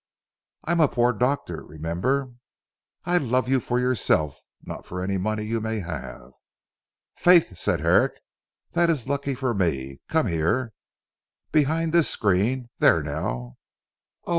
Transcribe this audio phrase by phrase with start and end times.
[0.63, 2.33] "I am a poor doctor remember."
[3.05, 6.31] "I love you for yourself, not for any money you may have."
[7.15, 8.13] "Faith," said Herrick,
[8.71, 10.01] "that is lucky for me!
[10.09, 10.73] Come here.
[11.51, 13.57] Behind this screen there now."
[14.25, 14.29] "Oh!